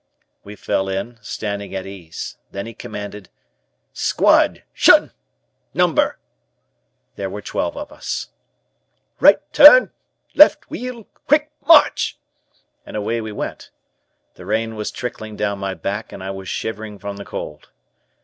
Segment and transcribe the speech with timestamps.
[0.43, 2.35] We fell in, standing at ease.
[2.49, 3.29] Then he commanded.
[3.93, 5.11] "Squad 'Shun!
[5.75, 6.17] Number!"
[7.17, 8.29] There were twelve of us.
[9.19, 9.91] "Right Turn!
[10.33, 11.03] Left Wheel!
[11.27, 12.17] Quick March!"
[12.83, 13.69] And away we went.
[14.33, 17.69] The rain was trickling down my back and I was shivering from the cold.